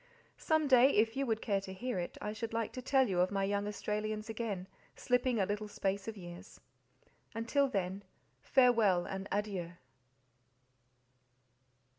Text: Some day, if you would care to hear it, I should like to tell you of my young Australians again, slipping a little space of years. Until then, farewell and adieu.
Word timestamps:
Some 0.39 0.67
day, 0.67 0.89
if 0.95 1.15
you 1.15 1.27
would 1.27 1.43
care 1.43 1.61
to 1.61 1.71
hear 1.73 1.99
it, 1.99 2.17
I 2.19 2.33
should 2.33 2.53
like 2.53 2.73
to 2.73 2.81
tell 2.81 3.07
you 3.07 3.19
of 3.19 3.29
my 3.29 3.43
young 3.43 3.67
Australians 3.67 4.29
again, 4.31 4.67
slipping 4.95 5.37
a 5.39 5.45
little 5.45 5.67
space 5.67 6.07
of 6.07 6.17
years. 6.17 6.59
Until 7.35 7.67
then, 7.67 8.03
farewell 8.41 9.05
and 9.05 9.27
adieu. 9.31 9.73